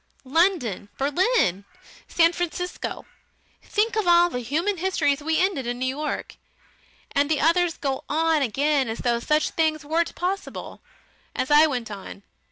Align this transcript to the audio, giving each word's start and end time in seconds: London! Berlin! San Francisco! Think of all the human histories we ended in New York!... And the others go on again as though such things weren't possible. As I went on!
London! 0.25 0.89
Berlin! 0.97 1.63
San 2.07 2.33
Francisco! 2.33 3.05
Think 3.61 3.95
of 3.95 4.07
all 4.07 4.31
the 4.31 4.39
human 4.39 4.77
histories 4.77 5.21
we 5.21 5.37
ended 5.39 5.67
in 5.67 5.77
New 5.77 5.85
York!... 5.85 6.37
And 7.11 7.29
the 7.29 7.39
others 7.39 7.77
go 7.77 8.03
on 8.09 8.41
again 8.41 8.89
as 8.89 8.97
though 8.97 9.19
such 9.19 9.51
things 9.51 9.85
weren't 9.85 10.15
possible. 10.15 10.81
As 11.35 11.51
I 11.51 11.67
went 11.67 11.91
on! 11.91 12.23